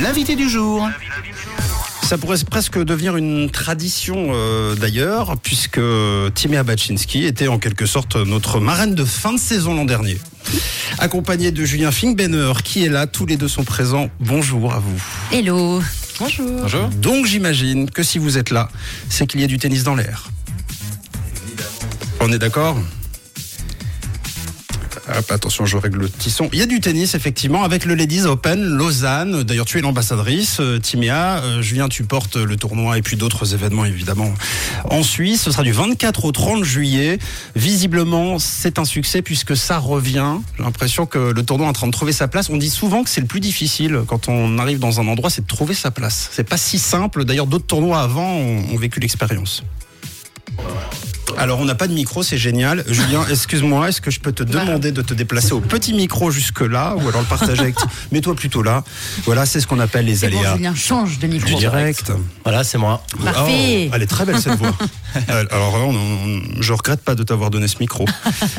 L'invité 0.00 0.36
du 0.36 0.48
jour. 0.48 0.88
Ça 2.02 2.16
pourrait 2.16 2.38
presque 2.48 2.78
devenir 2.82 3.16
une 3.16 3.50
tradition 3.50 4.28
euh, 4.30 4.74
d'ailleurs, 4.74 5.36
puisque 5.42 5.80
Timea 6.34 6.62
Baczynski 6.62 7.24
était 7.24 7.48
en 7.48 7.58
quelque 7.58 7.84
sorte 7.84 8.16
notre 8.16 8.60
marraine 8.60 8.94
de 8.94 9.04
fin 9.04 9.34
de 9.34 9.38
saison 9.38 9.74
l'an 9.74 9.84
dernier. 9.84 10.18
Accompagné 10.98 11.50
de 11.50 11.64
Julien 11.64 11.90
Finkbenner, 11.90 12.52
qui 12.64 12.84
est 12.84 12.88
là, 12.88 13.06
tous 13.06 13.26
les 13.26 13.36
deux 13.36 13.48
sont 13.48 13.64
présents. 13.64 14.08
Bonjour 14.20 14.72
à 14.72 14.78
vous. 14.78 15.02
Hello. 15.30 15.82
Bonjour. 16.18 16.62
Bonjour. 16.62 16.88
Donc 16.88 17.26
j'imagine 17.26 17.90
que 17.90 18.02
si 18.02 18.18
vous 18.18 18.38
êtes 18.38 18.50
là, 18.50 18.70
c'est 19.10 19.26
qu'il 19.26 19.40
y 19.40 19.44
a 19.44 19.46
du 19.46 19.58
tennis 19.58 19.84
dans 19.84 19.94
l'air. 19.94 20.30
On 22.20 22.32
est 22.32 22.38
d'accord? 22.38 22.76
Hop, 25.16 25.32
attention, 25.32 25.64
je 25.64 25.76
règle 25.78 26.00
le 26.00 26.10
tisson. 26.10 26.50
Il 26.52 26.58
y 26.58 26.62
a 26.62 26.66
du 26.66 26.80
tennis, 26.80 27.14
effectivement, 27.14 27.62
avec 27.62 27.86
le 27.86 27.94
Ladies 27.94 28.26
Open 28.26 28.62
Lausanne. 28.62 29.42
D'ailleurs, 29.42 29.64
tu 29.64 29.78
es 29.78 29.80
l'ambassadrice, 29.80 30.58
euh, 30.60 30.78
Timéa. 30.78 31.38
Euh, 31.38 31.62
Julien, 31.62 31.88
tu 31.88 32.04
portes 32.04 32.36
le 32.36 32.56
tournoi 32.56 32.98
et 32.98 33.02
puis 33.02 33.16
d'autres 33.16 33.54
événements, 33.54 33.86
évidemment, 33.86 34.34
en 34.84 35.02
Suisse. 35.02 35.42
Ce 35.42 35.50
sera 35.50 35.62
du 35.62 35.72
24 35.72 36.26
au 36.26 36.32
30 36.32 36.62
juillet. 36.62 37.18
Visiblement, 37.56 38.38
c'est 38.38 38.78
un 38.78 38.84
succès 38.84 39.22
puisque 39.22 39.56
ça 39.56 39.78
revient. 39.78 40.34
J'ai 40.58 40.64
l'impression 40.64 41.06
que 41.06 41.32
le 41.32 41.42
tournoi 41.42 41.66
est 41.66 41.70
en 41.70 41.74
train 41.74 41.86
de 41.86 41.92
trouver 41.92 42.12
sa 42.12 42.28
place. 42.28 42.50
On 42.50 42.58
dit 42.58 42.70
souvent 42.70 43.02
que 43.02 43.08
c'est 43.08 43.22
le 43.22 43.26
plus 43.26 43.40
difficile 43.40 44.02
quand 44.06 44.28
on 44.28 44.58
arrive 44.58 44.78
dans 44.78 45.00
un 45.00 45.08
endroit, 45.08 45.30
c'est 45.30 45.42
de 45.42 45.46
trouver 45.46 45.74
sa 45.74 45.90
place. 45.90 46.28
C'est 46.32 46.48
pas 46.48 46.58
si 46.58 46.78
simple. 46.78 47.24
D'ailleurs, 47.24 47.46
d'autres 47.46 47.66
tournois 47.66 48.00
avant 48.02 48.34
ont 48.34 48.76
vécu 48.76 49.00
l'expérience. 49.00 49.62
Alors, 51.38 51.60
on 51.60 51.64
n'a 51.64 51.74
pas 51.74 51.86
de 51.88 51.92
micro, 51.94 52.22
c'est 52.22 52.38
génial. 52.38 52.84
Julien, 52.88 53.24
excuse-moi, 53.30 53.88
est-ce 53.88 54.00
que 54.00 54.10
je 54.10 54.20
peux 54.20 54.32
te 54.32 54.42
demander 54.42 54.92
de 54.92 55.02
te 55.02 55.14
déplacer 55.14 55.52
au 55.52 55.60
petit 55.60 55.94
micro 55.94 56.30
jusque-là 56.30 56.94
ou 56.96 57.08
alors 57.08 57.20
le 57.20 57.26
partager 57.26 57.60
avec. 57.60 57.76
Mets-toi 58.12 58.34
plutôt 58.36 58.62
là. 58.62 58.84
Voilà, 59.24 59.46
c'est 59.46 59.60
ce 59.60 59.66
qu'on 59.66 59.80
appelle 59.80 60.06
les 60.06 60.16
C'est 60.16 60.28
bon, 60.28 60.38
aléas 60.38 60.56
Julien, 60.56 60.74
change 60.74 61.18
de 61.18 61.26
du 61.26 61.34
micro. 61.34 61.58
direct. 61.58 62.12
Voilà, 62.44 62.64
c'est 62.64 62.78
moi. 62.78 63.02
Parfait. 63.24 63.88
Oh, 63.90 63.94
elle 63.94 64.02
est 64.02 64.06
très 64.06 64.24
belle 64.24 64.40
cette 64.40 64.58
voix. 64.58 64.74
Euh, 65.30 65.44
Alors, 65.50 65.74
on- 65.74 65.94
on- 65.94 66.62
je 66.62 66.72
regrette 66.72 67.00
pas 67.02 67.14
de 67.14 67.22
t'avoir 67.22 67.50
donné 67.50 67.68
ce 67.68 67.78
micro. 67.80 68.04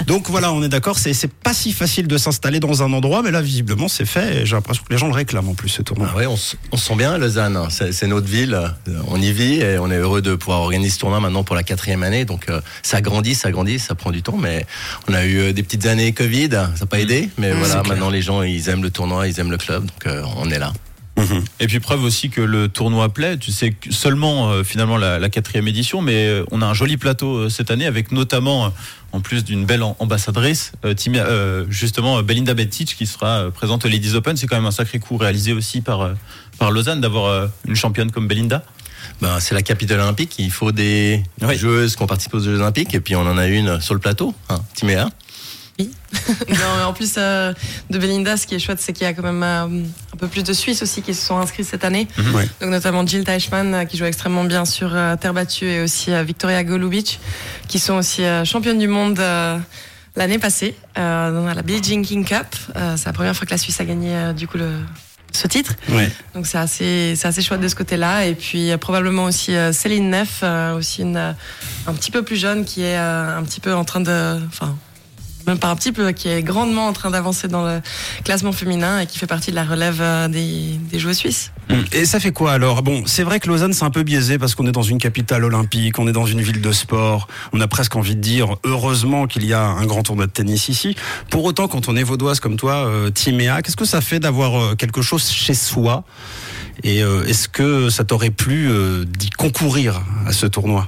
Donc 0.07 0.29
voilà, 0.29 0.51
on 0.53 0.61
est 0.63 0.69
d'accord, 0.69 0.97
c'est 0.99 1.13
pas 1.31 1.53
si 1.53 1.71
facile 1.73 2.07
de 2.07 2.17
s'installer 2.17 2.59
dans 2.59 2.83
un 2.83 2.91
endroit, 2.93 3.21
mais 3.23 3.31
là, 3.31 3.41
visiblement, 3.41 3.87
c'est 3.87 4.05
fait. 4.05 4.45
J'ai 4.45 4.55
l'impression 4.55 4.83
que 4.87 4.91
les 4.93 4.99
gens 4.99 5.07
le 5.07 5.13
réclament 5.13 5.49
en 5.49 5.53
plus, 5.53 5.69
ce 5.69 5.81
tournoi. 5.81 6.07
Ah 6.11 6.17
ouais, 6.17 6.25
on, 6.27 6.37
se- 6.37 6.55
sent 6.75 6.95
bien 6.95 7.13
à 7.13 7.17
Lausanne. 7.17 7.57
C'est 7.69 8.07
notre 8.07 8.27
ville. 8.27 8.59
On 9.07 9.19
y 9.21 9.31
vit 9.31 9.55
et 9.61 9.77
on 9.79 9.89
est 9.89 9.97
heureux 9.97 10.21
de 10.21 10.35
pouvoir 10.35 10.59
organiser 10.61 10.91
ce 10.91 10.99
tournoi 10.99 11.19
maintenant 11.19 11.43
pour 11.43 11.55
la 11.55 11.63
quatrième 11.63 12.03
année. 12.03 12.25
Donc 12.25 12.49
euh, 12.49 12.61
ça 12.83 13.01
grandit, 13.01 13.35
ça 13.35 13.51
grandit, 13.51 13.79
ça 13.79 13.95
prend 13.95 14.11
du 14.11 14.21
temps. 14.21 14.37
Mais 14.37 14.65
on 15.07 15.13
a 15.13 15.25
eu 15.25 15.37
euh, 15.39 15.53
des 15.53 15.63
petites 15.63 15.85
années 15.85 16.11
Covid, 16.13 16.49
ça 16.51 16.71
n'a 16.81 16.85
pas 16.85 16.99
aidé. 16.99 17.29
Mais 17.37 17.51
voilà, 17.51 17.83
maintenant 17.83 18.09
les 18.09 18.21
gens 18.21 18.41
ils 18.43 18.69
aiment 18.69 18.83
le 18.83 18.91
tournoi, 18.91 19.27
ils 19.27 19.39
aiment 19.39 19.51
le 19.51 19.57
club. 19.57 19.85
Donc 19.85 20.05
euh, 20.07 20.23
on 20.37 20.49
est 20.49 20.59
là. 20.59 20.73
Et 21.59 21.67
puis 21.67 21.79
preuve 21.79 22.03
aussi 22.03 22.29
que 22.29 22.41
le 22.41 22.67
tournoi 22.69 23.09
plaît. 23.13 23.37
Tu 23.37 23.51
sais 23.51 23.73
seulement 23.89 24.49
euh, 24.49 24.63
finalement 24.63 24.97
la, 24.97 25.19
la 25.19 25.29
quatrième 25.29 25.67
édition, 25.67 26.01
mais 26.01 26.27
euh, 26.27 26.43
on 26.51 26.61
a 26.61 26.65
un 26.65 26.73
joli 26.73 26.97
plateau 26.97 27.35
euh, 27.37 27.49
cette 27.49 27.71
année 27.71 27.85
avec 27.85 28.11
notamment, 28.11 28.65
euh, 28.65 28.69
en 29.11 29.19
plus 29.19 29.43
d'une 29.43 29.65
belle 29.65 29.81
am- 29.83 29.95
ambassadrice, 29.99 30.71
euh, 30.85 30.93
Timia- 30.93 31.25
euh, 31.25 31.65
justement 31.69 32.17
euh, 32.17 32.21
Belinda 32.21 32.53
Betic 32.53 32.95
qui 32.95 33.05
sera 33.05 33.39
euh, 33.39 33.49
présente 33.51 33.85
au 33.85 33.89
Ladies 33.89 34.15
Open. 34.15 34.37
C'est 34.37 34.47
quand 34.47 34.55
même 34.55 34.65
un 34.65 34.71
sacré 34.71 34.99
coup 34.99 35.17
réalisé 35.17 35.53
aussi 35.53 35.81
par 35.81 36.01
euh, 36.01 36.13
par 36.57 36.71
Lausanne 36.71 37.01
d'avoir 37.01 37.25
euh, 37.25 37.47
une 37.67 37.75
championne 37.75 38.11
comme 38.11 38.27
Belinda. 38.27 38.63
Ben, 39.21 39.39
c'est 39.39 39.55
la 39.55 39.61
capitale 39.61 39.99
olympique. 39.99 40.35
Il 40.39 40.51
faut 40.51 40.71
des 40.71 41.23
Oui. 41.41 41.57
joueuses 41.57 41.95
qui 41.95 42.01
ont 42.03 42.07
participé 42.07 42.37
aux 42.37 42.41
Jeux 42.43 42.55
olympiques. 42.59 42.93
Et 42.95 42.99
puis 43.01 43.15
on 43.15 43.21
en 43.21 43.37
a 43.37 43.47
une 43.47 43.81
sur 43.81 43.93
le 43.93 43.99
plateau, 43.99 44.33
hein, 44.49 44.61
Timéa. 44.75 45.09
Non, 46.49 46.75
mais 46.77 46.83
en 46.83 46.91
plus 46.93 47.13
euh, 47.17 47.53
de 47.89 47.97
Belinda, 47.97 48.35
ce 48.35 48.45
qui 48.47 48.55
est 48.55 48.59
chouette, 48.59 48.79
c'est 48.81 48.91
qu'il 48.91 49.03
y 49.03 49.07
a 49.07 49.13
quand 49.13 49.23
même 49.23 49.43
euh, 49.43 49.83
peu 50.19 50.27
plus 50.27 50.43
de 50.43 50.53
Suisses 50.53 50.81
aussi 50.81 51.01
qui 51.01 51.13
se 51.13 51.25
sont 51.25 51.37
inscrits 51.37 51.63
cette 51.63 51.83
année. 51.83 52.07
Ouais. 52.33 52.47
Donc 52.61 52.69
notamment 52.69 53.05
Jill 53.05 53.23
Teichmann 53.23 53.73
euh, 53.73 53.85
qui 53.85 53.97
joue 53.97 54.05
extrêmement 54.05 54.43
bien 54.43 54.65
sur 54.65 54.91
euh, 54.93 55.15
terre 55.15 55.33
battue 55.33 55.65
et 55.65 55.81
aussi 55.81 56.11
euh, 56.11 56.23
Victoria 56.23 56.63
Golubic 56.63 57.19
qui 57.67 57.79
sont 57.79 57.95
aussi 57.95 58.23
championnes 58.45 58.79
du 58.79 58.87
monde 58.87 59.21
l'année 60.15 60.39
passée 60.39 60.75
dans 60.95 61.45
la 61.45 61.61
Jean 61.81 62.01
King 62.01 62.25
Cup. 62.25 62.47
C'est 62.95 63.05
la 63.05 63.13
première 63.13 63.35
fois 63.35 63.45
que 63.45 63.51
la 63.51 63.57
Suisse 63.57 63.79
a 63.79 63.85
gagné 63.85 64.33
du 64.33 64.47
coup 64.47 64.57
le 64.57 64.71
ce 65.31 65.47
titre. 65.47 65.73
Ouais. 65.89 66.09
Donc 66.33 66.47
c'est 66.47 66.57
assez, 66.57 67.13
c'est 67.15 67.27
assez 67.27 67.41
chouette 67.41 67.61
de 67.61 67.67
ce 67.67 67.75
côté-là. 67.75 68.25
Et 68.25 68.35
puis 68.35 68.71
euh, 68.71 68.77
probablement 68.77 69.25
aussi 69.25 69.55
euh, 69.55 69.71
Céline 69.71 70.09
Neff, 70.09 70.39
euh, 70.43 70.75
aussi 70.75 71.01
une, 71.01 71.17
un 71.17 71.93
petit 71.93 72.11
peu 72.11 72.23
plus 72.23 72.35
jeune 72.35 72.65
qui 72.65 72.83
est 72.83 72.97
un 72.97 73.43
petit 73.43 73.59
peu 73.59 73.73
en 73.73 73.85
train 73.85 74.01
de, 74.01 74.39
enfin 74.47 74.75
même 75.49 75.59
pas 75.59 75.69
un 75.69 75.75
petit 75.75 75.91
peu, 75.91 76.11
qui 76.11 76.29
est 76.29 76.43
grandement 76.43 76.87
en 76.87 76.93
train 76.93 77.09
d'avancer 77.09 77.47
dans 77.47 77.65
le 77.65 77.81
classement 78.23 78.51
féminin 78.51 78.99
et 78.99 79.07
qui 79.07 79.17
fait 79.17 79.27
partie 79.27 79.49
de 79.49 79.55
la 79.55 79.63
relève 79.63 79.99
euh, 79.99 80.27
des, 80.27 80.79
des 80.91 80.99
joueurs 80.99 81.15
suisses. 81.15 81.51
Et 81.91 82.05
ça 82.05 82.19
fait 82.19 82.31
quoi 82.31 82.53
alors? 82.53 82.83
Bon, 82.83 83.03
c'est 83.05 83.23
vrai 83.23 83.39
que 83.39 83.47
Lausanne 83.47 83.73
c'est 83.73 83.83
un 83.83 83.89
peu 83.89 84.03
biaisé 84.03 84.37
parce 84.37 84.55
qu'on 84.55 84.67
est 84.67 84.71
dans 84.71 84.83
une 84.83 84.99
capitale 84.99 85.43
olympique, 85.43 85.97
on 85.99 86.07
est 86.07 86.11
dans 86.11 86.25
une 86.25 86.41
ville 86.41 86.61
de 86.61 86.71
sport. 86.71 87.27
On 87.51 87.61
a 87.61 87.67
presque 87.67 87.95
envie 87.95 88.15
de 88.15 88.21
dire 88.21 88.55
heureusement 88.63 89.25
qu'il 89.27 89.45
y 89.45 89.53
a 89.53 89.63
un 89.63 89.85
grand 89.85 90.03
tournoi 90.03 90.27
de 90.27 90.31
tennis 90.31 90.69
ici. 90.69 90.95
Pour 91.29 91.43
autant, 91.45 91.67
quand 91.67 91.89
on 91.89 91.95
est 91.95 92.03
vaudoise 92.03 92.39
comme 92.39 92.55
toi, 92.55 92.85
euh, 92.87 93.09
Timéa, 93.09 93.61
qu'est-ce 93.61 93.77
que 93.77 93.85
ça 93.85 94.01
fait 94.01 94.19
d'avoir 94.19 94.55
euh, 94.55 94.75
quelque 94.75 95.01
chose 95.01 95.29
chez 95.29 95.55
soi? 95.55 96.03
Et 96.83 96.99
est-ce 96.99 97.49
que 97.49 97.89
ça 97.89 98.05
t'aurait 98.05 98.29
plu 98.29 98.71
d'y 99.05 99.29
concourir 99.31 100.01
à 100.25 100.31
ce 100.31 100.45
tournoi? 100.45 100.87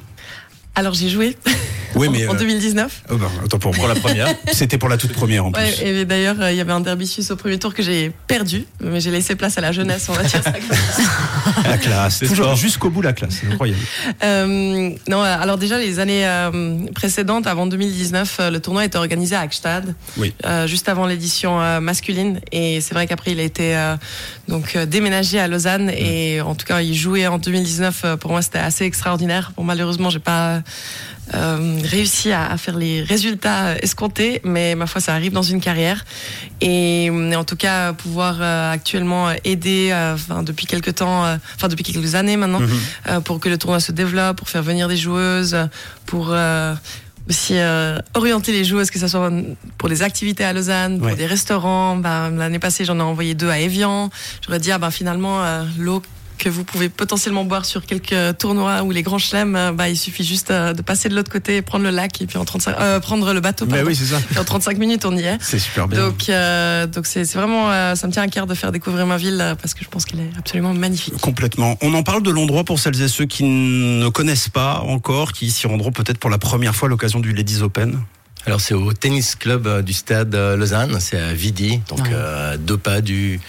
Alors 0.74 0.94
j'ai 0.94 1.10
joué 1.10 1.36
Oui, 1.96 2.10
mais 2.12 2.28
en 2.28 2.34
euh, 2.36 2.38
2019. 2.38 3.04
oh, 3.10 3.18
bah, 3.18 3.28
attends 3.46 3.60
pour 3.60 3.72
Pour 3.72 3.86
moi. 3.86 3.94
la 3.94 4.00
première. 4.00 4.28
C'était 4.54 4.78
pour 4.78 4.90
la 4.90 4.98
toute 4.98 5.14
première 5.14 5.46
en 5.46 5.52
plus. 5.52 5.62
Ouais, 5.62 5.88
et 5.88 6.06
d'ailleurs, 6.06 6.38
euh, 6.40 6.52
il 6.52 6.58
y 6.58 6.62
avait 6.62 6.72
un 6.72 6.80
derby 6.82 7.06
suisse 7.08 7.32
au 7.32 7.36
premier 7.36 7.60
tour 7.60 7.74
que 7.74 7.84
j'ai 7.84 8.12
perdu, 8.28 8.66
mais 8.82 9.00
j'ai 9.02 9.12
laissé 9.12 9.36
place 9.36 9.58
à 9.58 9.62
la 9.62 9.72
jeunesse, 9.72 10.08
on 10.10 10.14
va 10.14 10.24
dire 10.24 10.44
ça. 10.44 10.52
comme. 10.52 10.62
La 11.66 11.78
classe, 11.78 12.20
toujours 12.20 12.56
jusqu'au 12.56 12.90
bout 12.90 13.02
la 13.02 13.14
classe, 13.14 13.38
c'est 13.42 13.48
incroyable. 13.52 13.80
Euh, 14.24 14.90
non, 15.08 15.22
alors 15.22 15.58
déjà 15.58 15.78
les 15.78 16.00
années 16.00 16.26
euh, 16.28 16.78
précédentes, 16.94 17.48
avant 17.48 17.66
2019, 17.68 18.38
euh, 18.40 18.50
le 18.52 18.60
tournoi 18.60 18.86
était 18.86 18.98
organisé 18.98 19.36
à 19.36 19.42
Hackstad, 19.42 19.94
Oui. 20.18 20.34
euh, 20.46 20.68
juste 20.68 20.90
avant 20.90 21.06
l'édition 21.06 21.62
euh, 21.62 21.80
masculine. 21.80 22.40
Et 22.52 22.82
c'est 22.82 22.94
vrai 22.94 23.08
qu'après 23.08 23.32
il 23.32 23.40
a 23.40 23.44
été 23.44 23.76
euh, 23.76 23.96
donc 24.48 24.78
déménagé 24.78 25.40
à 25.40 25.48
Lausanne. 25.48 25.90
Et 25.90 26.42
en 26.42 26.56
tout 26.56 26.66
cas, 26.66 26.82
il 26.82 26.96
jouait 26.96 27.28
en 27.28 27.38
2019. 27.38 28.02
euh, 28.06 28.18
pour 28.18 28.32
moi, 28.32 28.42
c'était 28.42 28.60
assez 28.60 28.86
extraordinaire. 28.86 29.52
Bon, 29.58 29.64
malheureusement, 29.64 30.10
j'ai 30.10 30.20
pas 30.20 30.62
euh, 31.34 31.80
réussi 31.84 32.32
à, 32.32 32.52
à 32.52 32.58
faire 32.58 32.78
les 32.78 33.02
résultats 33.04 33.78
escomptés, 33.82 34.42
mais 34.44 34.76
ma 34.76 34.86
foi, 34.88 35.00
ça 35.02 35.14
arrive 35.14 35.32
dans 35.32 35.42
une 35.42 35.62
carrière. 35.62 36.04
Et 36.62 37.10
en 37.36 37.44
tout 37.44 37.56
cas, 37.56 37.94
pouvoir 37.94 38.38
euh, 38.42 38.72
actuellement 38.72 39.30
aider, 39.44 39.90
euh, 39.92 40.14
enfin 40.16 40.44
depuis 40.44 40.66
quelques 40.66 40.96
temps, 40.96 41.26
euh, 41.26 41.38
enfin 41.56 41.68
depuis 41.68 41.84
quelques 41.84 42.16
années 42.16 42.38
maintenant, 42.38 42.62
euh, 43.10 43.20
pour 43.22 43.40
que 43.40 43.50
le 43.50 43.58
tournoi 43.58 43.80
se 43.80 43.92
développe, 43.92 44.38
pour 44.38 44.50
faire 44.50 44.64
venir 44.64 44.88
des 44.88 44.98
joueuses, 44.98 45.58
pour 46.06 46.30
euh, 46.32 46.74
aussi 47.30 47.54
euh, 47.56 47.98
orienter 48.16 48.52
les 48.52 48.66
joueuses, 48.66 48.92
que 48.92 49.00
ce 49.00 49.08
soit 49.08 49.32
pour 49.78 49.90
des 49.90 50.02
activités 50.02 50.44
à 50.44 50.54
Lausanne, 50.54 50.98
pour 50.98 51.08
Ouais. 51.08 51.16
des 51.16 51.28
restaurants. 51.28 51.96
Ben, 51.96 52.30
L'année 52.32 52.60
passée, 52.60 52.84
j'en 52.84 52.98
ai 53.00 53.04
envoyé 53.04 53.36
deux 53.36 53.50
à 53.50 53.60
Evian. 53.60 54.10
J'aurais 54.46 54.60
dit, 54.60 54.72
ah, 54.72 54.78
ben, 54.80 54.92
finalement, 54.92 55.44
euh, 55.44 55.64
l'eau 55.78 56.02
que 56.42 56.50
vous 56.50 56.64
pouvez 56.64 56.90
potentiellement 56.90 57.44
boire 57.46 57.66
sur 57.66 57.86
quelques 57.86 58.38
tournois 58.40 58.82
ou 58.84 58.92
les 58.92 59.04
grands 59.04 59.20
chelems, 59.20 59.56
euh, 59.56 59.72
bah, 59.72 59.90
il 59.90 59.98
suffit 59.98 60.24
juste 60.24 60.50
euh, 60.50 60.74
de 60.74 60.82
passer 60.82 61.08
de 61.08 61.16
l'autre 61.16 61.32
côté, 61.32 61.62
prendre 61.62 61.84
le 61.86 61.92
lac 61.92 62.20
et 62.22 62.26
puis 62.26 62.38
en 62.38 62.46
35, 62.46 62.76
euh, 62.80 63.00
prendre 63.00 63.32
le 63.34 63.40
bateau. 63.42 63.66
Mais 63.66 63.74
pardon. 63.74 63.88
oui, 63.88 63.96
c'est 63.96 64.06
ça. 64.06 64.20
Et 64.36 64.38
en 64.40 64.44
35 64.44 64.78
minutes, 64.80 65.06
on 65.06 65.16
y 65.16 65.22
est. 65.22 65.38
C'est 65.40 65.60
super 65.60 65.88
bien. 65.88 66.00
Donc, 66.08 66.30
euh, 66.30 66.88
donc 66.88 67.06
c'est 67.06 67.26
c'est 67.26 67.38
vraiment, 67.38 67.70
euh, 67.72 67.94
ça 67.96 68.08
me 68.08 68.12
tient 68.12 68.24
à 68.24 68.28
cœur 68.28 68.48
de 68.48 68.56
faire 68.56 68.72
découvrir 68.72 69.06
ma 69.06 69.18
ville 69.18 69.56
parce 69.62 69.74
que 69.76 69.84
je 69.84 69.90
pense 69.90 70.06
qu'elle 70.06 70.22
est 70.22 70.32
absolument 70.38 70.74
magnifique. 70.74 71.16
Complètement. 71.22 71.78
On 71.82 71.94
en 71.94 72.02
parle 72.04 72.24
de 72.24 72.32
l'endroit 72.32 72.64
pour 72.64 72.80
celles 72.80 73.00
et 73.02 73.08
ceux 73.08 73.26
qui 73.26 73.44
ne 73.44 74.10
connaissent 74.10 74.50
pas 74.50 74.80
encore, 74.80 75.34
qui 75.34 75.52
s'y 75.52 75.68
rendront 75.68 75.92
peut-être 75.92 76.18
pour 76.18 76.30
la 76.32 76.40
première 76.40 76.76
fois 76.76 76.88
à 76.88 76.90
l'occasion 76.90 77.20
du 77.20 77.34
Ladies 77.34 77.62
Open. 77.62 78.00
Alors 78.48 78.60
c'est 78.60 78.74
au 78.74 78.92
tennis 78.92 79.36
club 79.36 79.84
du 79.86 79.94
stade 79.94 80.36
Lausanne, 80.36 80.98
c'est 81.00 81.20
à 81.20 81.32
Vidi, 81.32 81.80
donc 81.90 82.00
Ouais. 82.00 82.10
euh, 82.12 82.58
deux 82.58 82.78
pas 82.78 83.00
du 83.02 83.40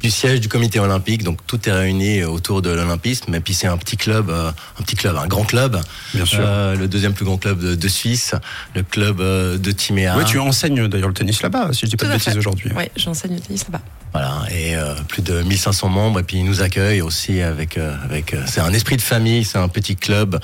du 0.00 0.10
siège 0.10 0.40
du 0.40 0.48
comité 0.48 0.78
olympique, 0.78 1.24
donc 1.24 1.38
tout 1.46 1.68
est 1.68 1.72
réuni 1.72 2.22
autour 2.24 2.62
de 2.62 2.70
l'olympisme. 2.70 3.34
Et 3.34 3.40
puis 3.40 3.54
c'est 3.54 3.66
un 3.66 3.76
petit 3.76 3.96
club, 3.96 4.30
euh, 4.30 4.50
un 4.78 4.82
petit 4.82 4.96
club, 4.96 5.16
un 5.16 5.26
grand 5.26 5.44
club, 5.44 5.80
Bien 6.14 6.24
sûr. 6.24 6.40
Euh, 6.42 6.76
le 6.76 6.88
deuxième 6.88 7.14
plus 7.14 7.24
grand 7.24 7.38
club 7.38 7.58
de, 7.58 7.74
de 7.74 7.88
Suisse, 7.88 8.34
le 8.74 8.82
club 8.82 9.20
euh, 9.20 9.58
de 9.58 9.72
Timéa. 9.72 10.16
Oui, 10.16 10.24
tu 10.24 10.38
enseignes 10.38 10.86
d'ailleurs 10.88 11.08
le 11.08 11.14
tennis 11.14 11.42
là-bas, 11.42 11.70
si 11.72 11.86
je 11.86 11.86
dis 11.86 11.96
pas 11.96 12.06
Tout 12.06 12.12
de 12.12 12.16
bêtises 12.16 12.36
aujourd'hui. 12.36 12.70
Oui, 12.76 12.84
j'enseigne 12.96 13.34
le 13.34 13.40
tennis 13.40 13.64
là-bas. 13.64 13.82
Voilà, 14.12 14.42
et 14.50 14.74
euh, 14.74 14.94
plus 15.06 15.22
de 15.22 15.42
1500 15.42 15.88
membres, 15.88 16.20
et 16.20 16.22
puis 16.22 16.38
ils 16.38 16.44
nous 16.44 16.62
accueillent 16.62 17.02
aussi 17.02 17.42
avec, 17.42 17.76
euh, 17.76 17.94
avec 18.04 18.32
euh, 18.32 18.42
c'est 18.46 18.60
un 18.60 18.72
esprit 18.72 18.96
de 18.96 19.02
famille, 19.02 19.44
c'est 19.44 19.58
un 19.58 19.68
petit 19.68 19.96
club 19.96 20.40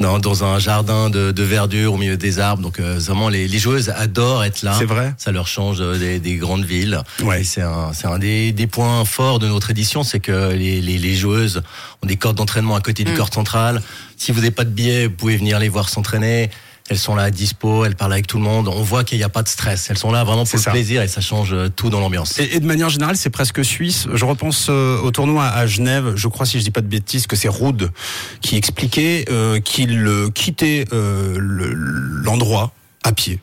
dans, 0.00 0.18
dans 0.18 0.42
un 0.44 0.58
jardin 0.58 1.10
de, 1.10 1.30
de 1.30 1.42
verdure 1.42 1.92
au 1.92 1.96
milieu 1.98 2.16
des 2.16 2.38
arbres. 2.38 2.62
Donc 2.62 2.80
euh, 2.80 2.98
vraiment, 2.98 3.28
les, 3.28 3.46
les 3.46 3.58
joueuses 3.58 3.90
adorent 3.90 4.42
être 4.44 4.62
là. 4.62 4.74
C'est 4.78 4.86
vrai. 4.86 5.14
Ça 5.18 5.30
leur 5.30 5.46
change 5.46 5.76
euh, 5.80 5.98
des, 5.98 6.18
des 6.18 6.36
grandes 6.36 6.64
villes. 6.64 7.00
Ouais. 7.22 7.42
Et 7.42 7.44
c'est 7.44 7.62
un, 7.62 7.92
c'est 7.92 8.06
un 8.06 8.18
des, 8.18 8.52
des 8.52 8.66
points 8.66 9.04
forts 9.04 9.38
de 9.38 9.46
notre 9.46 9.70
édition, 9.70 10.02
c'est 10.02 10.20
que 10.20 10.52
les, 10.52 10.80
les, 10.80 10.98
les 10.98 11.14
joueuses 11.14 11.62
ont 12.02 12.06
des 12.06 12.16
cordes 12.16 12.36
d'entraînement 12.36 12.74
à 12.74 12.80
côté 12.80 13.04
du 13.04 13.12
Mm. 13.12 13.16
corps 13.16 13.32
central. 13.32 13.82
Si 14.16 14.32
vous 14.32 14.38
n'avez 14.40 14.50
pas 14.50 14.64
de 14.64 14.70
billet, 14.70 15.06
vous 15.06 15.12
pouvez 15.14 15.36
venir 15.36 15.58
les 15.58 15.68
voir 15.68 15.88
s'entraîner. 15.88 16.50
Elles 16.90 16.98
sont 16.98 17.14
là 17.14 17.22
à 17.22 17.30
dispo, 17.30 17.84
elles 17.84 17.94
parlent 17.94 18.12
avec 18.12 18.26
tout 18.26 18.36
le 18.36 18.42
monde. 18.42 18.66
On 18.66 18.82
voit 18.82 19.04
qu'il 19.04 19.16
n'y 19.16 19.24
a 19.24 19.28
pas 19.28 19.44
de 19.44 19.48
stress. 19.48 19.88
Elles 19.90 19.96
sont 19.96 20.10
là 20.10 20.24
vraiment 20.24 20.44
pour 20.44 20.58
le 20.58 20.70
plaisir 20.72 21.02
et 21.02 21.08
ça 21.08 21.20
change 21.20 21.52
euh, 21.52 21.68
tout 21.68 21.88
dans 21.88 22.00
l'ambiance. 22.00 22.36
Et, 22.40 22.58
de 22.58 22.66
manière 22.66 22.88
générale, 22.88 23.16
c'est 23.16 23.30
presque 23.30 23.64
suisse. 23.64 24.08
Je 24.12 24.24
repense 24.24 24.66
euh, 24.70 25.00
au 25.00 25.12
tournoi 25.12 25.46
à 25.46 25.68
Genève. 25.68 26.14
Je 26.16 26.26
crois, 26.26 26.46
si 26.46 26.58
je 26.58 26.64
dis 26.64 26.72
pas 26.72 26.80
de 26.80 26.88
bêtises, 26.88 27.28
que 27.28 27.36
c'est 27.36 27.48
Rude 27.48 27.92
qui 28.40 28.56
expliquait 28.56 29.24
euh, 29.30 29.60
qu'il 29.60 30.10
quittait 30.34 30.84
l'endroit 30.90 32.72
à 33.04 33.12
pied 33.12 33.38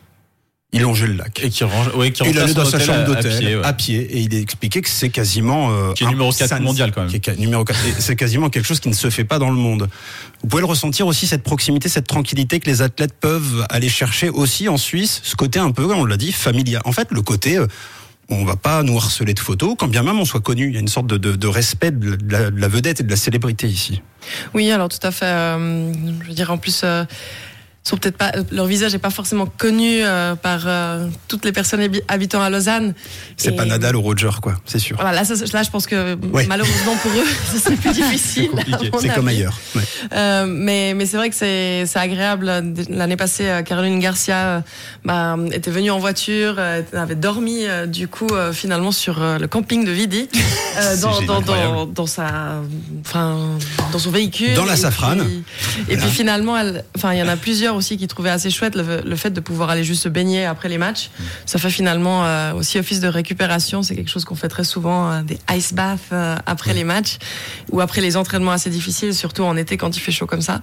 il 0.73 0.81
longeait 0.81 1.07
le 1.07 1.13
lac. 1.13 1.39
Et 1.43 1.49
qui, 1.49 1.63
range, 1.63 1.95
ouais, 1.95 2.11
qui 2.11 2.23
il 2.29 2.37
allait 2.37 2.53
dans 2.53 2.65
sa 2.65 2.79
chambre 2.79 3.05
d'hôtel 3.05 3.61
à, 3.63 3.73
pied, 3.73 3.99
et 3.99 4.19
il 4.19 4.35
a 4.35 4.39
expliqué 4.39 4.81
que 4.81 4.89
c'est 4.89 5.09
quasiment 5.09 5.71
euh, 5.71 5.93
qui 5.93 6.03
est 6.03 6.07
numéro 6.07 6.31
4 6.31 6.59
mondial 6.59 6.91
quand 6.91 7.05
même. 7.05 7.37
numéro 7.37 7.63
4 7.63 7.79
c'est 7.99 8.15
quasiment 8.17 8.49
quelque 8.49 8.65
chose 8.65 8.81
qui 8.81 8.89
ne 8.89 8.93
se 8.93 9.09
fait 9.09 9.23
pas 9.23 9.39
dans 9.39 9.49
le 9.49 9.55
monde. 9.55 9.87
Vous 10.41 10.47
pouvez 10.49 10.61
le 10.61 10.67
ressentir 10.67 11.07
aussi 11.07 11.25
cette 11.25 11.43
proximité, 11.43 11.87
cette 11.87 12.07
tranquillité 12.07 12.59
que 12.59 12.69
les 12.69 12.81
athlètes 12.81 13.13
peuvent 13.13 13.65
aller 13.69 13.89
chercher 13.89 14.29
aussi 14.29 14.67
en 14.67 14.77
Suisse, 14.77 15.21
ce 15.23 15.35
côté 15.35 15.57
un 15.57 15.71
peu, 15.71 15.85
on 15.85 16.05
l'a 16.05 16.17
dit, 16.17 16.33
familial. 16.33 16.81
En 16.83 16.91
fait, 16.91 17.07
le 17.11 17.21
côté 17.21 17.57
euh, 17.57 17.67
on 18.29 18.43
va 18.43 18.55
pas 18.55 18.83
nous 18.83 18.97
harceler 18.97 19.33
de 19.33 19.39
photos, 19.39 19.75
quand 19.77 19.87
bien 19.87 20.03
même 20.03 20.19
on 20.19 20.25
soit 20.25 20.41
connu. 20.41 20.67
Il 20.67 20.73
y 20.73 20.77
a 20.77 20.81
une 20.81 20.87
sorte 20.87 21.07
de, 21.07 21.17
de, 21.17 21.35
de 21.35 21.47
respect 21.47 21.91
de 21.91 22.17
la, 22.29 22.51
de 22.51 22.59
la, 22.59 22.67
vedette 22.67 22.99
et 22.99 23.03
de 23.03 23.09
la 23.09 23.15
célébrité 23.15 23.67
ici. 23.67 24.01
Oui, 24.53 24.69
alors 24.71 24.89
tout 24.89 24.99
à 25.01 25.11
fait. 25.11 25.25
Euh, 25.25 25.93
je 26.21 26.27
veux 26.27 26.33
dire, 26.33 26.51
en 26.51 26.57
plus, 26.57 26.81
euh, 26.83 27.05
sont 27.87 27.97
peut-être 27.97 28.17
pas, 28.17 28.31
leur 28.51 28.65
visage 28.65 28.93
n'est 28.93 28.99
pas 28.99 29.09
forcément 29.09 29.45
connu 29.45 30.03
euh, 30.03 30.35
par 30.35 30.63
euh, 30.65 31.07
toutes 31.27 31.45
les 31.45 31.51
personnes 31.51 31.87
habitant 32.07 32.41
à 32.41 32.49
Lausanne. 32.49 32.93
C'est 33.37 33.55
pas 33.55 33.65
Nadal 33.65 33.95
ou 33.95 34.01
Roger, 34.01 34.29
quoi, 34.41 34.55
c'est 34.65 34.79
sûr. 34.79 34.97
Voilà, 34.97 35.23
là, 35.23 35.35
là, 35.53 35.63
je 35.63 35.69
pense 35.69 35.87
que 35.87 36.17
malheureusement 36.47 36.95
pour 37.01 37.11
eux, 37.11 37.25
ce 37.53 37.59
serait 37.59 37.75
plus 37.75 37.91
difficile. 37.91 38.51
C'est 38.99 39.13
comme 39.13 39.27
ailleurs. 39.27 39.57
Ouais. 39.75 39.81
Euh, 40.13 40.45
mais 40.47 40.93
mais 40.95 41.05
c'est 41.05 41.17
vrai 41.17 41.29
que 41.29 41.35
c'est 41.35 41.87
agréable. 41.95 42.51
L'année 42.89 43.17
passée, 43.17 43.61
Caroline 43.65 43.99
Garcia 43.99 44.63
bah, 45.05 45.37
était 45.51 45.71
venue 45.71 45.91
en 45.91 45.99
voiture, 45.99 46.59
avait 46.93 47.15
dormi 47.15 47.65
du 47.87 48.07
coup 48.07 48.27
finalement 48.53 48.91
sur 48.91 49.19
le 49.19 49.47
camping 49.47 49.85
de 49.85 49.91
Vidi, 49.91 50.29
dans, 51.01 51.21
dans, 51.21 51.41
dans, 51.41 51.85
dans, 51.85 52.05
sa, 52.05 52.61
enfin, 53.05 53.57
dans 53.91 53.99
son 53.99 54.11
véhicule. 54.11 54.53
Dans 54.53 54.65
la 54.65 54.75
safrane. 54.75 55.43
Et 55.89 55.97
puis, 55.97 56.09
finalement, 56.09 56.57
enfin, 56.95 57.13
il 57.13 57.19
y 57.19 57.21
en 57.21 57.27
a 57.27 57.37
plusieurs 57.37 57.75
aussi 57.75 57.97
qui 57.97 58.07
trouvait 58.07 58.29
assez 58.29 58.49
chouette 58.49 58.75
le, 58.75 59.15
fait 59.15 59.31
de 59.31 59.39
pouvoir 59.39 59.69
aller 59.69 59.83
juste 59.83 60.03
se 60.03 60.09
baigner 60.09 60.45
après 60.45 60.69
les 60.69 60.77
matchs. 60.77 61.09
Ça 61.45 61.59
fait 61.59 61.69
finalement 61.69 62.25
euh, 62.25 62.53
aussi 62.53 62.79
office 62.79 62.99
de 62.99 63.07
récupération. 63.07 63.83
C'est 63.83 63.95
quelque 63.95 64.09
chose 64.09 64.25
qu'on 64.25 64.35
fait 64.35 64.49
très 64.49 64.63
souvent, 64.63 65.11
euh, 65.11 65.21
des 65.21 65.39
ice 65.55 65.73
baths 65.73 65.99
euh, 66.11 66.35
après 66.45 66.73
les 66.73 66.83
matchs 66.83 67.17
ou 67.71 67.81
après 67.81 68.01
les 68.01 68.17
entraînements 68.17 68.51
assez 68.51 68.69
difficiles, 68.69 69.13
surtout 69.13 69.43
en 69.43 69.57
été 69.57 69.77
quand 69.77 69.95
il 69.95 69.99
fait 69.99 70.11
chaud 70.11 70.27
comme 70.27 70.41
ça. 70.41 70.61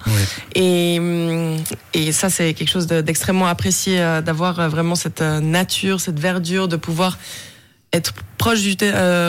Et, 0.55 0.99
hum, 0.99 1.57
et 1.93 2.13
ça, 2.13 2.31
c'est 2.31 2.55
quelque 2.55 2.71
chose 2.71 2.87
d'extrêmement 2.87 3.47
apprécié 3.47 3.99
d'avoir 4.25 4.69
vraiment 4.69 4.95
cette 4.95 5.21
nature, 5.21 6.01
cette 6.01 6.19
verdure, 6.19 6.69
de 6.69 6.77
pouvoir 6.77 7.19
être 7.95 8.15
proche 8.39 8.61
du, 8.63 8.77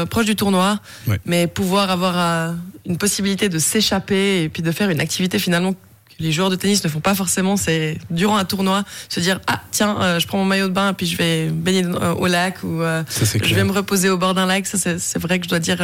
proche 0.09 0.25
du 0.25 0.35
tournoi, 0.35 0.79
mais 1.25 1.47
pouvoir 1.47 1.91
avoir 1.91 2.55
une 2.85 2.97
possibilité 2.97 3.49
de 3.49 3.59
s'échapper 3.59 4.43
et 4.43 4.49
puis 4.49 4.61
de 4.61 4.71
faire 4.71 4.89
une 4.89 4.99
activité 4.99 5.39
finalement 5.39 5.73
les 6.19 6.31
joueurs 6.31 6.49
de 6.49 6.55
tennis 6.55 6.83
ne 6.83 6.89
font 6.89 6.99
pas 6.99 7.15
forcément, 7.15 7.57
c'est 7.57 7.97
durant 8.09 8.37
un 8.37 8.45
tournoi 8.45 8.83
se 9.09 9.19
dire 9.19 9.39
ah 9.47 9.61
tiens 9.71 9.97
euh, 10.01 10.19
je 10.19 10.27
prends 10.27 10.37
mon 10.37 10.45
maillot 10.45 10.67
de 10.67 10.73
bain 10.73 10.91
et 10.91 10.93
puis 10.93 11.05
je 11.05 11.17
vais 11.17 11.47
baigner 11.49 11.83
euh, 11.85 12.13
au 12.13 12.27
lac 12.27 12.63
ou 12.63 12.81
euh, 12.81 13.03
je 13.43 13.55
vais 13.55 13.63
me 13.63 13.71
reposer 13.71 14.09
au 14.09 14.17
bord 14.17 14.33
d'un 14.33 14.45
lac. 14.45 14.65
Ça 14.65 14.77
c'est 14.97 15.19
vrai 15.19 15.39
que 15.39 15.45
je 15.45 15.49
dois 15.49 15.59
dire 15.59 15.77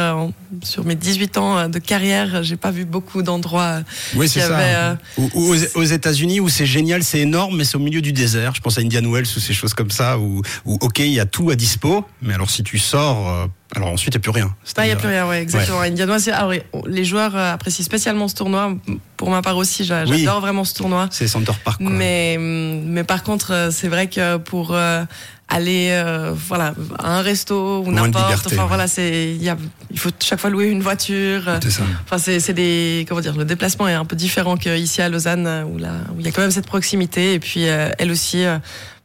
sur 0.62 0.84
mes 0.84 0.94
18 0.94 1.38
ans 1.38 1.68
de 1.68 1.78
carrière, 1.78 2.42
j'ai 2.42 2.56
pas 2.56 2.70
vu 2.70 2.84
beaucoup 2.84 3.22
d'endroits. 3.22 3.80
Oui 4.14 4.28
c'est 4.28 4.40
ça. 4.40 4.98
aux, 5.34 5.84
États-Unis 5.84 6.40
où 6.40 6.48
c'est 6.48 6.66
génial, 6.66 7.02
c'est 7.02 7.20
énorme, 7.20 7.56
mais 7.56 7.64
c'est 7.64 7.76
au 7.76 7.80
milieu 7.80 8.00
du 8.00 8.12
désert. 8.12 8.54
Je 8.54 8.60
pense 8.60 8.78
à 8.78 8.80
Indian 8.80 9.02
Wells 9.10 9.26
ou 9.36 9.40
ces 9.40 9.52
choses 9.52 9.74
comme 9.74 9.90
ça 9.90 10.18
où, 10.18 10.42
où 10.64 10.78
ok 10.80 11.00
il 11.00 11.12
y 11.12 11.20
a 11.20 11.26
tout 11.26 11.50
à 11.50 11.56
dispo, 11.56 12.04
mais 12.22 12.34
alors 12.34 12.50
si 12.50 12.62
tu 12.62 12.78
sors 12.78 13.48
alors 13.74 13.88
ensuite, 13.88 14.14
il 14.14 14.18
n'y 14.18 14.20
a 14.20 14.22
plus 14.22 14.42
rien. 14.42 14.54
Il 14.78 14.84
n'y 14.84 14.90
a 14.90 14.96
plus 14.96 15.08
rien, 15.08 15.28
oui, 15.28 15.36
exactement. 15.36 15.78
Ouais. 15.78 16.66
les 16.86 17.04
joueurs 17.04 17.36
euh, 17.36 17.54
apprécient 17.54 17.84
spécialement 17.84 18.28
ce 18.28 18.34
tournoi. 18.34 18.74
Pour 19.16 19.30
ma 19.30 19.40
part 19.40 19.56
aussi, 19.56 19.84
j'adore 19.84 20.40
vraiment 20.40 20.64
ce 20.64 20.74
tournoi. 20.74 21.08
C'est 21.10 21.26
Center 21.26 21.52
Park. 21.64 21.80
Quoi. 21.80 21.90
Mais, 21.90 22.36
mais 22.38 23.04
par 23.04 23.22
contre, 23.22 23.52
euh, 23.52 23.70
c'est 23.70 23.88
vrai 23.88 24.08
que 24.08 24.36
pour 24.36 24.74
euh, 24.74 25.04
aller 25.48 26.02
voilà, 26.34 26.74
à 26.98 27.18
un 27.18 27.22
resto 27.22 27.82
ou 27.82 27.92
n'importe, 27.92 28.46
enfin 28.46 28.66
voilà, 28.66 28.86
c'est 28.88 29.34
il 29.34 29.56
il 29.90 29.98
faut 29.98 30.10
chaque 30.22 30.40
fois 30.40 30.50
louer 30.50 30.66
une 30.66 30.82
voiture. 30.82 31.44
C'est 31.62 31.70
ça. 31.70 31.82
Enfin 32.04 32.18
c'est 32.18 32.52
des 32.52 33.06
comment 33.08 33.20
dire, 33.20 33.36
le 33.36 33.44
déplacement 33.44 33.88
est 33.88 33.94
un 33.94 34.04
peu 34.04 34.16
différent 34.16 34.56
qu'ici 34.56 35.02
à 35.02 35.08
Lausanne 35.08 35.66
où 35.70 35.78
là 35.78 35.92
où 36.14 36.20
il 36.20 36.26
y 36.26 36.28
a 36.28 36.32
quand 36.32 36.40
même 36.42 36.50
cette 36.50 36.66
proximité 36.66 37.34
et 37.34 37.38
puis 37.38 37.64
elle 37.64 38.10
aussi 38.10 38.44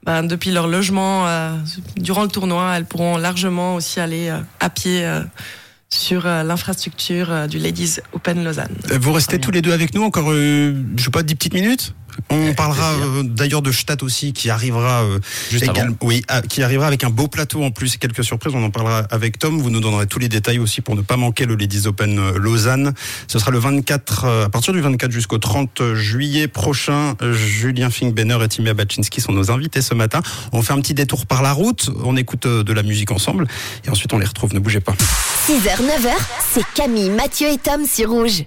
ben, 0.07 0.23
depuis 0.23 0.51
leur 0.51 0.69
logement 0.69 1.27
euh, 1.27 1.51
durant 1.97 2.23
le 2.23 2.29
tournoi, 2.29 2.73
elles 2.77 2.85
pourront 2.85 3.17
largement 3.17 3.75
aussi 3.75 3.99
aller 3.99 4.29
euh, 4.29 4.39
à 4.61 4.69
pied 4.69 5.05
euh, 5.05 5.19
sur 5.89 6.23
l'infrastructure 6.25 7.47
du 7.47 7.59
Ladies 7.59 7.97
Open 8.11 8.43
Lausanne. 8.43 8.75
Vous 8.99 9.13
restez 9.13 9.39
tous 9.39 9.51
les 9.51 9.61
deux 9.61 9.71
avec 9.71 9.93
nous 9.93 10.03
encore, 10.03 10.31
je 10.33 10.73
sais 10.97 11.09
pas, 11.09 11.23
10 11.23 11.35
petites 11.35 11.53
minutes? 11.53 11.93
On 12.29 12.53
parlera 12.53 12.93
euh, 12.93 13.23
d'ailleurs 13.23 13.61
de 13.61 13.71
Stadt 13.71 14.03
aussi 14.03 14.33
qui 14.33 14.49
arrivera 14.49 15.03
euh, 15.03 15.19
oui, 16.01 16.23
qui 16.49 16.63
arrivera 16.63 16.87
avec 16.87 17.03
un 17.03 17.09
beau 17.09 17.27
plateau 17.27 17.63
en 17.63 17.71
plus, 17.71 17.97
quelques 17.97 18.23
surprises. 18.23 18.53
On 18.55 18.63
en 18.63 18.69
parlera 18.69 18.99
avec 19.09 19.39
Tom. 19.39 19.59
Vous 19.59 19.69
nous 19.69 19.79
donnerez 19.79 20.07
tous 20.07 20.19
les 20.19 20.29
détails 20.29 20.59
aussi 20.59 20.81
pour 20.81 20.95
ne 20.95 21.01
pas 21.01 21.17
manquer 21.17 21.45
le 21.45 21.55
Ladies 21.55 21.87
Open 21.87 22.19
euh, 22.19 22.37
Lausanne. 22.37 22.93
Ce 23.27 23.39
sera 23.39 23.51
le 23.51 23.59
24, 23.59 24.25
à 24.45 24.49
partir 24.49 24.73
du 24.73 24.81
24 24.81 25.11
jusqu'au 25.11 25.37
30 25.37 25.93
juillet 25.93 26.47
prochain. 26.47 27.15
Julien 27.33 27.89
Finkbenner 27.89 28.37
et 28.43 28.47
Timia 28.47 28.73
Baczynski 28.73 29.21
sont 29.21 29.31
nos 29.31 29.51
invités 29.51 29.81
ce 29.81 29.93
matin. 29.93 30.21
On 30.51 30.61
fait 30.61 30.73
un 30.73 30.81
petit 30.81 30.93
détour 30.93 31.25
par 31.25 31.41
la 31.41 31.53
route. 31.53 31.89
On 32.03 32.15
écoute 32.17 32.47
de 32.47 32.73
la 32.73 32.83
musique 32.83 33.11
ensemble 33.11 33.47
et 33.85 33.89
ensuite 33.89 34.13
on 34.13 34.19
les 34.19 34.25
retrouve. 34.25 34.53
Ne 34.53 34.59
bougez 34.59 34.79
pas. 34.79 34.93
6h, 35.47 35.77
9h, 35.77 36.11
c'est 36.53 36.65
Camille, 36.73 37.09
Mathieu 37.09 37.47
et 37.47 37.57
Tom 37.57 37.85
sur 37.85 38.09
Rouge. 38.09 38.43